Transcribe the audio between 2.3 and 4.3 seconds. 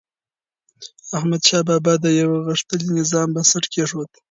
غښتلي نظام بنسټ کېښود.